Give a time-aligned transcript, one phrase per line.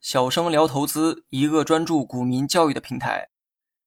[0.00, 3.28] 小生聊投资，一个专注股民教育的平台。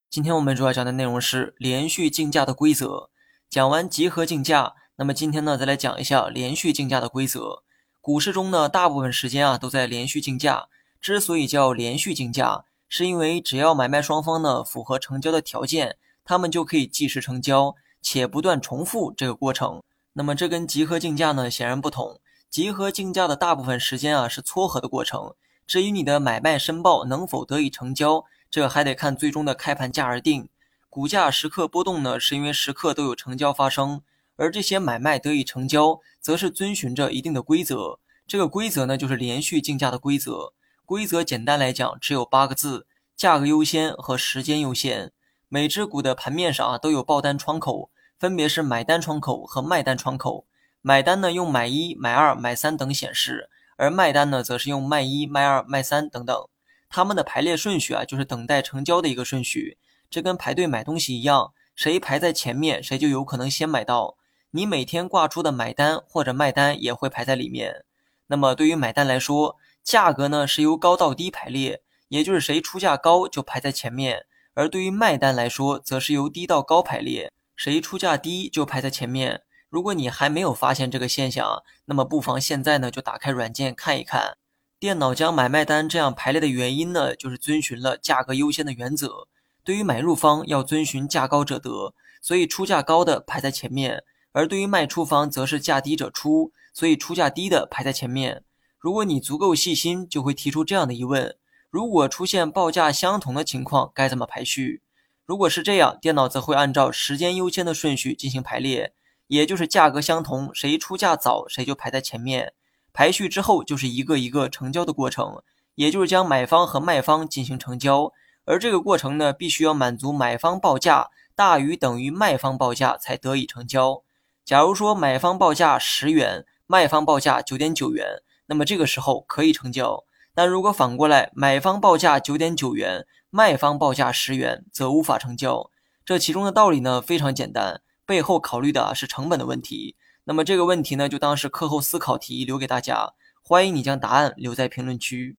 [0.09, 3.09] 今天我们主要讲的内容是连续竞价的规则。
[3.49, 7.63] 讲完集合竞价，那么今天呢，再来讲一下连续竞价的规则。
[7.99, 10.67] 股市中呢，大部分时间啊都在连续竞价。
[11.01, 19.81] 之所以叫连续竞价，是因为只要买卖双方呢符合成交的条件，他们就可以即时成交，且不断重复这个过程。
[20.13, 22.19] 那么这跟集合竞价呢显然不同。
[22.53, 25.33] 集合竞价的大部分时间啊是撮合的过程。
[25.65, 30.47] 至于你的买卖申报能否得以成交，这还得看最终的开盘价而定。
[30.87, 34.03] 股价时刻波动呢，是因为时刻都有成交发生，
[34.35, 37.97] 而这些买卖得以成交，则是遵循着一定的规则。
[38.27, 40.53] 这个规则呢，就是连续竞价的规则。
[40.85, 42.85] 规则简单来讲，只有八个字：
[43.17, 45.11] 价格优先和时间优先。
[45.49, 50.45] 每只股的盘面上啊都有报单窗口，分别是买单窗口和卖单窗口。
[50.83, 53.49] 买单呢用买一、买二、买三等显示。
[53.75, 56.47] 而卖单呢，则是用卖一、卖二、卖三等等，
[56.89, 59.79] 他们的排列顺序啊，就是等待成交的一个顺序。
[60.11, 64.15] 这跟排队买东西一样，谁排在前面，谁就有可能先买到。
[64.51, 67.83] 你每天挂出的买单或者卖单也会排在里面。
[68.27, 74.19] 那么对于买单来说，价格呢是由高到低排列，也就是谁出价高就排在前面；
[74.53, 79.41] 而对于卖单来说，则是由低到高排列，谁出价低就排在前面。
[79.73, 84.37] 如果你还没有发现这个现象，那么不妨现在呢就打开软件看一看。
[84.79, 89.27] 电脑将买卖单这样排列的原因呢，就是遵循了价格优先的原则。
[89.63, 98.43] 对于买入方要遵循价高者得，所以出价高的排在前面；而对于卖出方则是价低者出，所以出价低的排在前面。
[98.77, 101.35] 如果你足够细心，就会提出这样的疑问：
[101.71, 104.83] 如果出现报价相同的情况，该怎么排序？
[105.25, 108.93] 如果是这样，电脑则会按照时间优先的顺序进行排列。
[109.33, 112.53] 也就是价格相同，谁出价早，谁就排在前面。
[112.93, 115.41] 排序之后，就是一个一个成交的过程，
[115.73, 118.13] 也就是将买方和卖方进行成交。
[118.45, 124.03] 而这个过程呢，必须要满足买方报价大于等于卖方报价才得以成交。
[124.45, 130.03] 假如说买方报价十元，卖方报价九点九元，那么这个时候可以成交。
[130.35, 135.71] 但如果反过来，买方报价九点九元，卖方报价十元，则无法成交。
[136.05, 137.81] 这其中的道理呢，非常简单。
[138.05, 143.13] 背后考虑的是成本的问题，那么这个问题呢，就当是课后思考题留给大家。
[143.41, 145.37] 欢迎你将答案留在评论区。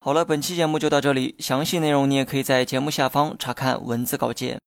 [0.00, 4.58] 好了，本期节目就到这里，详细内容你也可以在节目下方查看文字稿件。